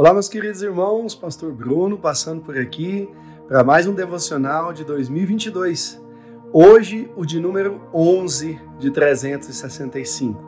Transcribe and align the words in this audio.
Olá, 0.00 0.14
meus 0.14 0.30
queridos 0.30 0.62
irmãos, 0.62 1.14
Pastor 1.14 1.52
Bruno 1.52 1.98
passando 1.98 2.40
por 2.40 2.56
aqui 2.56 3.06
para 3.46 3.62
mais 3.62 3.86
um 3.86 3.92
devocional 3.92 4.72
de 4.72 4.82
2022. 4.82 6.00
Hoje, 6.54 7.12
o 7.14 7.26
de 7.26 7.38
número 7.38 7.82
11 7.92 8.58
de 8.78 8.90
365. 8.90 10.42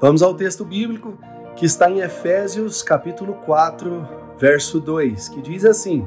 Vamos 0.00 0.24
ao 0.24 0.34
texto 0.34 0.64
bíblico 0.64 1.16
que 1.54 1.64
está 1.64 1.88
em 1.88 2.00
Efésios, 2.00 2.82
capítulo 2.82 3.34
4, 3.46 4.08
verso 4.36 4.80
2, 4.80 5.28
que 5.28 5.40
diz 5.40 5.64
assim: 5.64 6.04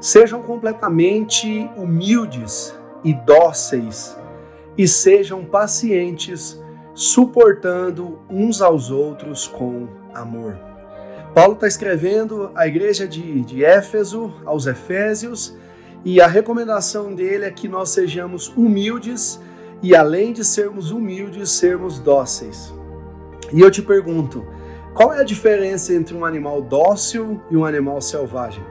Sejam 0.00 0.44
completamente 0.44 1.68
humildes 1.76 2.72
e 3.02 3.12
dóceis, 3.14 4.16
e 4.78 4.86
sejam 4.86 5.44
pacientes, 5.44 6.56
suportando 6.94 8.20
uns 8.30 8.62
aos 8.62 8.92
outros 8.92 9.48
com 9.48 9.88
amor. 10.14 10.75
Paulo 11.36 11.52
está 11.52 11.66
escrevendo 11.66 12.50
à 12.54 12.66
igreja 12.66 13.06
de, 13.06 13.42
de 13.42 13.62
Éfeso, 13.62 14.32
aos 14.46 14.66
Efésios, 14.66 15.54
e 16.02 16.18
a 16.18 16.26
recomendação 16.26 17.14
dele 17.14 17.44
é 17.44 17.50
que 17.50 17.68
nós 17.68 17.90
sejamos 17.90 18.48
humildes 18.56 19.38
e, 19.82 19.94
além 19.94 20.32
de 20.32 20.42
sermos 20.42 20.90
humildes, 20.90 21.50
sermos 21.50 21.98
dóceis. 21.98 22.72
E 23.52 23.60
eu 23.60 23.70
te 23.70 23.82
pergunto, 23.82 24.46
qual 24.94 25.12
é 25.12 25.20
a 25.20 25.24
diferença 25.24 25.92
entre 25.92 26.14
um 26.14 26.24
animal 26.24 26.62
dócil 26.62 27.38
e 27.50 27.56
um 27.58 27.66
animal 27.66 28.00
selvagem? 28.00 28.64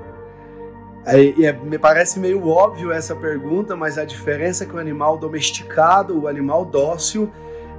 É, 1.05 1.43
é, 1.43 1.53
me 1.53 1.77
parece 1.77 2.19
meio 2.19 2.47
óbvio 2.47 2.91
essa 2.91 3.15
pergunta, 3.15 3.75
mas 3.75 3.99
a 3.99 4.05
diferença 4.05 4.63
é 4.63 4.67
que 4.67 4.75
o 4.75 4.79
animal 4.79 5.19
domesticado, 5.19 6.19
o 6.19 6.27
animal 6.27 6.65
dócil, 6.65 7.31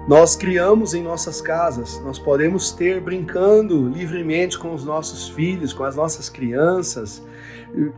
nós 0.06 0.36
criamos 0.36 0.94
em 0.94 1.02
nossas 1.02 1.40
casas, 1.40 2.00
nós 2.04 2.16
podemos 2.16 2.70
ter 2.70 3.00
brincando 3.00 3.88
livremente 3.88 4.56
com 4.56 4.72
os 4.72 4.84
nossos 4.84 5.28
filhos, 5.28 5.72
com 5.72 5.82
as 5.82 5.96
nossas 5.96 6.28
crianças. 6.28 7.20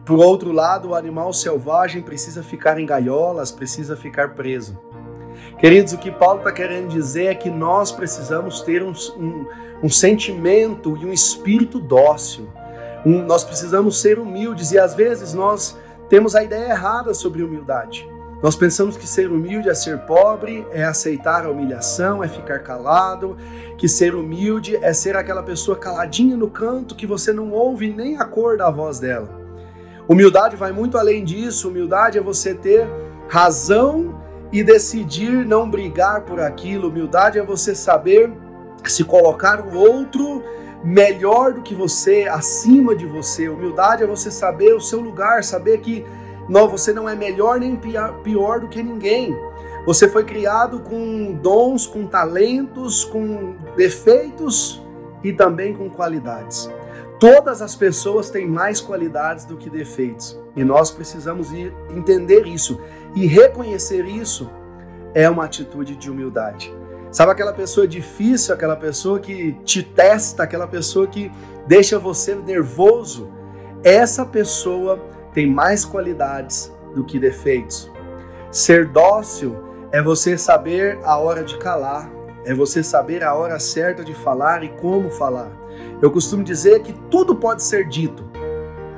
Por 0.07 0.19
outro 0.19 0.51
lado, 0.51 0.89
o 0.89 0.95
animal 0.95 1.35
selvagem 1.35 2.01
precisa 2.01 2.43
ficar 2.43 2.81
em 2.81 2.87
gaiolas, 2.87 3.53
precisa 3.53 3.95
ficar 3.95 4.35
preso. 4.35 4.79
Queridos, 5.59 5.93
o 5.93 5.99
que 5.99 6.11
Paulo 6.11 6.39
está 6.39 6.51
querendo 6.51 6.89
dizer 6.89 7.27
é 7.27 7.35
que 7.35 7.51
nós 7.51 7.93
precisamos 7.93 8.63
ter 8.63 8.83
um, 8.83 8.93
um, 9.19 9.47
um 9.83 9.91
sentimento 9.91 10.97
e 10.97 11.05
um 11.05 11.13
espírito 11.13 11.79
dócil. 11.79 12.49
Um, 13.05 13.23
nós 13.23 13.45
precisamos 13.45 14.01
ser 14.01 14.19
humildes 14.19 14.73
e 14.73 14.79
às 14.79 14.95
vezes 14.95 15.35
nós 15.35 15.77
temos 16.09 16.35
a 16.35 16.43
ideia 16.43 16.71
errada 16.71 17.13
sobre 17.13 17.43
humildade. 17.43 18.09
Nós 18.43 18.55
pensamos 18.55 18.97
que 18.97 19.07
ser 19.07 19.31
humilde 19.31 19.69
é 19.69 19.75
ser 19.75 19.99
pobre, 19.99 20.65
é 20.71 20.85
aceitar 20.85 21.45
a 21.45 21.51
humilhação, 21.51 22.23
é 22.23 22.29
ficar 22.29 22.61
calado, 22.61 23.37
que 23.77 23.89
ser 23.89 24.15
humilde 24.15 24.77
é 24.77 24.93
ser 24.93 25.17
aquela 25.17 25.43
pessoa 25.43 25.77
caladinha 25.77 26.37
no 26.37 26.49
canto 26.49 26.95
que 26.95 27.07
você 27.07 27.33
não 27.33 27.51
ouve 27.51 27.93
nem 27.93 28.17
a 28.17 28.25
cor 28.25 28.57
da 28.57 28.71
voz 28.71 29.01
dela. 29.01 29.29
Humildade 30.09 30.55
vai 30.55 30.71
muito 30.71 30.97
além 30.97 31.25
disso. 31.25 31.69
Humildade 31.69 32.17
é 32.17 32.21
você 32.21 32.55
ter 32.55 32.89
razão 33.29 34.23
e 34.53 34.63
decidir 34.63 35.45
não 35.45 35.69
brigar 35.69 36.23
por 36.23 36.41
aquilo. 36.41 36.89
Humildade 36.89 37.41
é 37.41 37.43
você 37.43 37.75
saber 37.75 38.33
se 38.85 39.03
colocar 39.03 39.61
o 39.67 39.77
outro 39.77 40.45
melhor 40.85 41.53
do 41.53 41.61
que 41.61 41.75
você, 41.75 42.29
acima 42.31 42.95
de 42.95 43.05
você. 43.05 43.49
Humildade 43.49 44.05
é 44.05 44.07
você 44.07 44.31
saber 44.31 44.75
o 44.75 44.81
seu 44.81 45.01
lugar, 45.01 45.43
saber 45.43 45.79
que 45.81 46.07
não, 46.49 46.69
você 46.69 46.93
não 46.93 47.09
é 47.09 47.15
melhor 47.15 47.61
nem 47.61 47.79
pior 48.23 48.61
do 48.61 48.69
que 48.69 48.83
ninguém. 48.83 49.37
Você 49.85 50.09
foi 50.09 50.25
criado 50.25 50.81
com 50.81 51.33
dons, 51.35 51.87
com 51.87 52.07
talentos, 52.07 53.05
com 53.05 53.55
defeitos 53.77 54.83
e 55.23 55.33
também 55.33 55.75
com 55.75 55.89
qualidades. 55.89 56.71
Todas 57.19 57.61
as 57.61 57.75
pessoas 57.75 58.31
têm 58.31 58.47
mais 58.47 58.81
qualidades 58.81 59.45
do 59.45 59.57
que 59.57 59.69
defeitos 59.69 60.39
e 60.55 60.63
nós 60.63 60.91
precisamos 60.91 61.53
entender 61.91 62.47
isso 62.47 62.81
e 63.15 63.27
reconhecer 63.27 64.07
isso 64.07 64.49
é 65.15 65.29
uma 65.29 65.45
atitude 65.45 65.97
de 65.97 66.11
humildade. 66.11 66.73
Sabe 67.11 67.33
aquela 67.33 67.53
pessoa 67.53 67.89
difícil, 67.89 68.55
aquela 68.55 68.77
pessoa 68.77 69.19
que 69.19 69.53
te 69.65 69.83
testa, 69.83 70.43
aquela 70.43 70.69
pessoa 70.69 71.07
que 71.07 71.33
deixa 71.67 71.99
você 71.99 72.35
nervoso? 72.35 73.33
Essa 73.83 74.25
pessoa 74.25 75.03
tem 75.39 75.47
mais 75.47 75.85
qualidades 75.85 76.73
do 76.97 77.05
que 77.05 77.17
defeitos. 77.17 77.89
Ser 78.51 78.89
dócil 78.89 79.55
é 79.93 80.03
você 80.03 80.37
saber 80.37 80.99
a 81.05 81.17
hora 81.17 81.45
de 81.45 81.57
calar, 81.59 82.11
é 82.45 82.53
você 82.53 82.83
saber 82.83 83.23
a 83.23 83.33
hora 83.37 83.61
certa 83.61 84.03
de 84.03 84.13
falar 84.15 84.65
e 84.65 84.69
como 84.69 85.09
falar. 85.13 85.53
Eu 86.03 86.11
costumo 86.11 86.43
dizer 86.43 86.83
que 86.83 86.93
tudo 87.09 87.37
pode 87.37 87.63
ser 87.63 87.87
dito. 87.87 88.29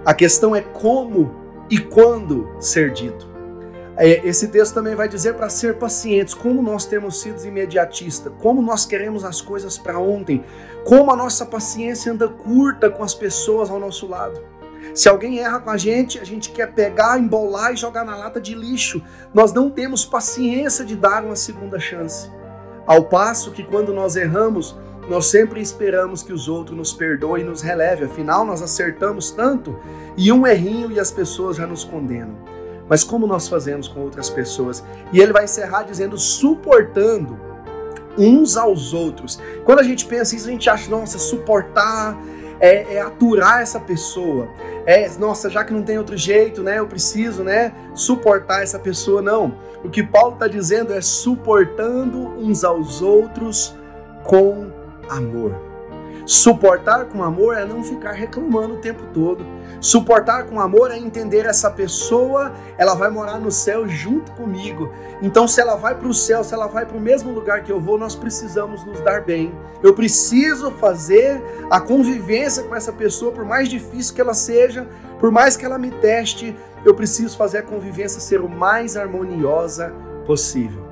A 0.03 0.15
questão 0.15 0.57
é 0.57 0.63
como 0.63 1.31
e 1.69 1.79
quando 1.79 2.49
ser 2.59 2.91
dito. 2.91 3.29
É, 3.99 4.27
esse 4.27 4.49
texto 4.49 4.73
também 4.73 4.95
vai 4.95 5.11
dizer 5.11 5.35
para 5.35 5.51
ser 5.51 5.75
pacientes, 5.75 6.33
como 6.33 6.63
nós 6.63 6.87
temos 6.87 7.21
sido 7.21 7.45
imediatistas, 7.45 8.33
como 8.41 8.63
nós 8.63 8.87
queremos 8.87 9.27
as 9.27 9.43
coisas 9.43 9.77
para 9.77 9.99
ontem, 9.99 10.43
como 10.87 11.13
a 11.13 11.17
nossa 11.17 11.45
paciência 11.45 12.11
anda 12.11 12.29
curta 12.29 12.89
com 12.89 13.03
as 13.03 13.13
pessoas 13.13 13.69
ao 13.69 13.79
nosso 13.79 14.07
lado. 14.07 14.41
Se 14.95 15.09
alguém 15.09 15.39
erra 15.39 15.61
com 15.61 15.71
a 15.71 15.77
gente, 15.77 16.19
a 16.19 16.25
gente 16.25 16.51
quer 16.51 16.73
pegar, 16.73 17.19
embolar 17.19 17.73
e 17.73 17.77
jogar 17.77 18.05
na 18.05 18.17
lata 18.17 18.41
de 18.41 18.55
lixo. 18.55 19.03
Nós 19.33 19.53
não 19.53 19.71
temos 19.71 20.05
paciência 20.05 20.85
de 20.85 20.97
dar 20.97 21.25
uma 21.25 21.37
segunda 21.37 21.79
chance. 21.79 22.31
Ao 22.87 23.05
passo 23.05 23.53
que 23.53 23.63
quando 23.63 23.93
nós 23.93 24.17
erramos, 24.17 24.77
nós 25.09 25.27
sempre 25.27 25.61
esperamos 25.61 26.23
que 26.23 26.33
os 26.33 26.49
outros 26.49 26.77
nos 26.77 26.93
perdoem 26.93 27.43
e 27.43 27.47
nos 27.47 27.63
relevem. 27.63 28.07
Afinal, 28.07 28.45
nós 28.45 28.63
acertamos 28.63 29.31
tanto 29.31 29.79
e 30.17 30.31
um 30.33 30.47
errinho 30.47 30.91
e 30.91 31.01
as 31.01 31.11
pessoas 31.11 31.57
já 31.57 31.67
nos 31.67 31.85
condenam. 31.85 32.37
Mas 32.89 33.05
como 33.05 33.27
nós 33.27 33.49
fazemos 33.49 33.87
com 33.87 34.01
outras 34.01 34.29
pessoas? 34.29 34.85
E 35.13 35.21
ele 35.21 35.33
vai 35.33 35.45
encerrar 35.45 35.85
dizendo 35.85 36.19
suportando 36.19 37.39
uns 38.19 38.57
aos 38.57 38.93
outros. 38.93 39.41
Quando 39.65 39.79
a 39.79 39.83
gente 39.85 40.05
pensa 40.07 40.35
isso, 40.35 40.49
a 40.49 40.51
gente 40.51 40.69
acha, 40.69 40.91
nossa, 40.91 41.19
suportar 41.19 42.17
é, 42.61 42.95
é, 42.95 43.01
aturar 43.01 43.63
essa 43.63 43.81
pessoa. 43.81 44.49
É, 44.87 45.09
nossa, 45.19 45.49
já 45.49 45.65
que 45.65 45.73
não 45.73 45.83
tem 45.83 45.99
outro 45.99 46.17
jeito, 46.17 46.63
né? 46.63 46.79
Eu 46.79 46.87
preciso, 46.87 47.43
né? 47.43 47.73
Suportar 47.95 48.63
essa 48.63 48.79
pessoa. 48.79 49.23
Não. 49.23 49.59
O 49.83 49.89
que 49.89 50.03
Paulo 50.03 50.35
está 50.35 50.47
dizendo 50.47 50.93
é 50.93 51.01
suportando 51.01 52.19
uns 52.39 52.63
aos 52.63 53.01
outros 53.01 53.75
com 54.25 54.71
amor. 55.09 55.70
Suportar 56.27 57.07
com 57.07 57.23
amor 57.23 57.57
é 57.57 57.65
não 57.65 57.83
ficar 57.83 58.13
reclamando 58.13 58.75
o 58.75 58.79
tempo 58.79 59.03
todo. 59.13 59.45
Suportar 59.81 60.45
com 60.45 60.61
amor 60.61 60.91
é 60.91 60.99
entender 60.99 61.47
essa 61.47 61.71
pessoa, 61.71 62.53
ela 62.77 62.95
vai 62.95 63.11
morar 63.11 63.39
no 63.39 63.51
céu 63.51 63.89
junto 63.89 64.33
comigo. 64.33 64.93
Então, 65.23 65.49
se 65.49 65.61
ela 65.61 65.77
vai 65.77 65.95
para 65.95 66.09
o 66.09 66.15
céu, 66.15 66.45
se 66.45 66.53
ela 66.53 66.67
vai 66.67 66.85
para 66.85 66.97
o 66.97 67.01
mesmo 67.01 67.33
lugar 67.33 67.63
que 67.63 67.73
eu 67.73 67.81
vou, 67.81 67.99
nós 67.99 68.15
precisamos 68.15 68.85
nos 68.85 69.01
dar 69.01 69.23
bem. 69.23 69.53
Eu 69.83 69.95
preciso 69.95 70.71
fazer 70.73 71.43
a 71.71 71.81
convivência 71.81 72.63
com 72.65 72.75
essa 72.75 72.93
pessoa, 72.93 73.33
por 73.33 73.45
mais 73.45 73.69
difícil 73.69 74.15
que 74.15 74.21
ela 74.21 74.35
seja, 74.35 74.87
por 75.19 75.31
mais 75.31 75.57
que 75.57 75.65
ela 75.65 75.79
me 75.79 75.91
teste, 75.91 76.57
eu 76.85 76.95
preciso 76.95 77.37
fazer 77.37 77.59
a 77.59 77.63
convivência 77.63 78.21
ser 78.21 78.41
o 78.41 78.49
mais 78.49 78.97
harmoniosa 78.97 79.95
possível. 80.27 80.90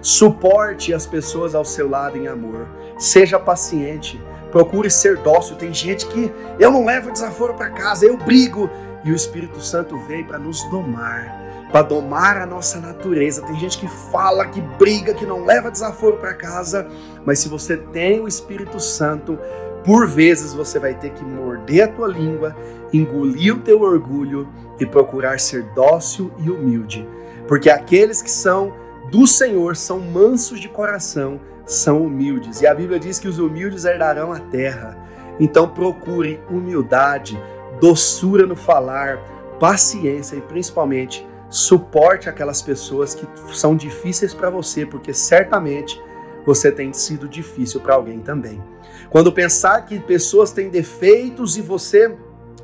Suporte 0.00 0.92
as 0.94 1.06
pessoas 1.06 1.54
ao 1.54 1.64
seu 1.64 1.88
lado 1.88 2.16
em 2.16 2.28
amor. 2.28 2.66
Seja 2.98 3.38
paciente. 3.38 4.20
Procure 4.50 4.90
ser 4.90 5.18
dócil. 5.18 5.56
Tem 5.56 5.72
gente 5.72 6.06
que 6.06 6.32
eu 6.58 6.70
não 6.70 6.84
levo 6.84 7.12
desaforo 7.12 7.54
para 7.54 7.70
casa, 7.70 8.06
eu 8.06 8.16
brigo. 8.16 8.70
E 9.04 9.12
o 9.12 9.14
Espírito 9.14 9.60
Santo 9.60 9.98
veio 10.06 10.26
para 10.26 10.38
nos 10.38 10.64
domar, 10.70 11.68
para 11.70 11.82
domar 11.82 12.36
a 12.36 12.46
nossa 12.46 12.80
natureza. 12.80 13.42
Tem 13.42 13.58
gente 13.58 13.78
que 13.78 13.88
fala, 14.10 14.46
que 14.46 14.60
briga, 14.60 15.14
que 15.14 15.24
não 15.24 15.44
leva 15.44 15.70
desaforo 15.70 16.16
para 16.16 16.34
casa, 16.34 16.88
mas 17.24 17.38
se 17.38 17.48
você 17.48 17.76
tem 17.76 18.20
o 18.20 18.26
Espírito 18.26 18.80
Santo, 18.80 19.38
por 19.84 20.06
vezes 20.06 20.52
você 20.52 20.78
vai 20.78 20.94
ter 20.94 21.10
que 21.10 21.24
morder 21.24 21.84
a 21.84 21.88
tua 21.88 22.08
língua, 22.08 22.56
engolir 22.92 23.54
o 23.54 23.60
teu 23.60 23.80
orgulho 23.80 24.48
e 24.80 24.84
procurar 24.84 25.38
ser 25.38 25.62
dócil 25.74 26.30
e 26.38 26.50
humilde. 26.50 27.08
Porque 27.46 27.70
aqueles 27.70 28.20
que 28.20 28.30
são 28.30 28.74
do 29.10 29.26
Senhor 29.26 29.76
são 29.76 30.00
mansos 30.00 30.60
de 30.60 30.68
coração, 30.68 31.40
são 31.64 32.02
humildes. 32.02 32.60
E 32.60 32.66
a 32.66 32.74
Bíblia 32.74 32.98
diz 32.98 33.18
que 33.18 33.28
os 33.28 33.38
humildes 33.38 33.84
herdarão 33.84 34.32
a 34.32 34.38
terra. 34.38 34.98
Então 35.40 35.68
procure 35.68 36.40
humildade, 36.50 37.40
doçura 37.80 38.46
no 38.46 38.56
falar, 38.56 39.18
paciência 39.58 40.36
e 40.36 40.40
principalmente 40.40 41.26
suporte 41.48 42.28
aquelas 42.28 42.60
pessoas 42.60 43.14
que 43.14 43.26
são 43.54 43.74
difíceis 43.74 44.34
para 44.34 44.50
você, 44.50 44.84
porque 44.84 45.14
certamente 45.14 46.00
você 46.44 46.70
tem 46.70 46.92
sido 46.92 47.28
difícil 47.28 47.80
para 47.80 47.94
alguém 47.94 48.20
também. 48.20 48.62
Quando 49.10 49.32
pensar 49.32 49.86
que 49.86 49.98
pessoas 49.98 50.52
têm 50.52 50.68
defeitos 50.68 51.56
e 51.56 51.62
você 51.62 52.14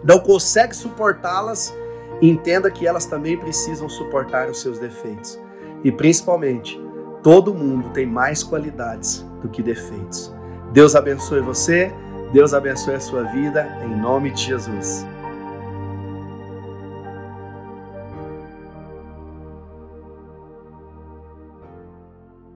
não 0.03 0.19
consegue 0.19 0.77
suportá-las, 0.77 1.75
entenda 2.21 2.71
que 2.71 2.87
elas 2.87 3.07
também 3.07 3.37
precisam 3.37 3.89
suportar 3.89 4.51
os 4.51 4.61
seus 4.61 4.79
defeitos. 4.79 5.39
E 5.85 5.93
principalmente, 5.93 6.81
todo 7.23 7.55
mundo 7.55 7.91
tem 7.91 8.07
mais 8.07 8.43
qualidades 8.43 9.25
do 9.43 9.49
que 9.49 9.63
defeitos. 9.63 10.35
Deus 10.73 10.97
abençoe 10.97 11.41
você. 11.41 11.93
Deus 12.33 12.53
abençoe 12.53 12.95
a 12.95 13.01
sua 13.01 13.23
vida, 13.23 13.79
em 13.85 13.95
nome 13.95 14.33
de 14.33 14.43
Jesus. 14.43 15.07